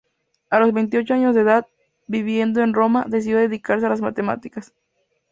A 0.49 0.57
los 0.59 0.73
veintiocho 0.73 1.13
años 1.13 1.35
de 1.35 1.41
edad, 1.41 1.67
viviendo 2.07 2.63
en 2.63 2.73
Roma, 2.73 3.05
decidió 3.07 3.37
dedicarse 3.37 3.85
a 3.85 3.89
las 3.89 4.01
matemáticas. 4.01 4.73